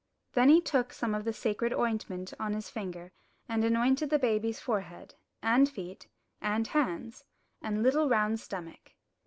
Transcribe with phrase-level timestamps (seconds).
[0.33, 3.11] Then he took some of the sacred ointment on his finger
[3.47, 6.07] and anointed the baby's forehead, and feet,
[6.41, 7.23] and hands,
[7.61, 8.93] and little round stomach.